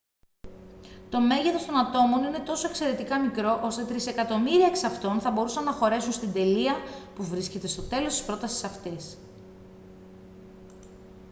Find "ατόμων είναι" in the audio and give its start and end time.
1.77-2.39